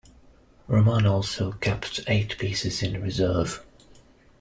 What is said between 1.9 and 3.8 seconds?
eight pieces in reserve.